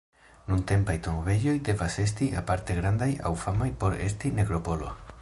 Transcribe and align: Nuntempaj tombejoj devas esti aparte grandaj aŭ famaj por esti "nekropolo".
Nuntempaj 0.51 0.95
tombejoj 1.07 1.53
devas 1.69 1.99
esti 2.05 2.31
aparte 2.43 2.79
grandaj 2.81 3.11
aŭ 3.31 3.35
famaj 3.47 3.69
por 3.85 4.03
esti 4.09 4.35
"nekropolo". 4.41 4.95